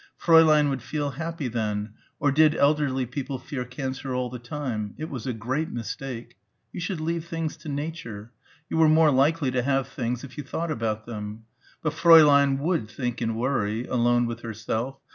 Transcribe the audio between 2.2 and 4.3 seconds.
did elderly people fear cancer